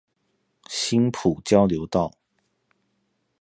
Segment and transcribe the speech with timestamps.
[0.67, 2.11] 新埔交流道